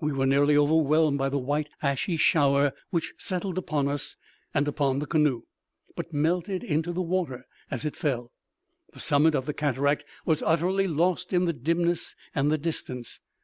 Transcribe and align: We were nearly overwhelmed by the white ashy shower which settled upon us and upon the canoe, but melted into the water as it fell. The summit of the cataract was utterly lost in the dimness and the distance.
We 0.00 0.10
were 0.10 0.26
nearly 0.26 0.56
overwhelmed 0.56 1.18
by 1.18 1.28
the 1.28 1.38
white 1.38 1.68
ashy 1.82 2.16
shower 2.16 2.72
which 2.90 3.14
settled 3.16 3.56
upon 3.56 3.86
us 3.86 4.16
and 4.52 4.66
upon 4.66 4.98
the 4.98 5.06
canoe, 5.06 5.42
but 5.94 6.12
melted 6.12 6.64
into 6.64 6.92
the 6.92 7.00
water 7.00 7.46
as 7.70 7.84
it 7.84 7.94
fell. 7.94 8.32
The 8.92 8.98
summit 8.98 9.36
of 9.36 9.46
the 9.46 9.54
cataract 9.54 10.04
was 10.26 10.42
utterly 10.42 10.88
lost 10.88 11.32
in 11.32 11.44
the 11.44 11.52
dimness 11.52 12.16
and 12.34 12.50
the 12.50 12.58
distance. 12.58 13.20